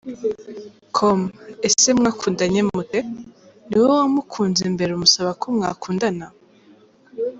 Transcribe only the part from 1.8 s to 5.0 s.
mwakundanye mute? Ni wowe wamukunze mbere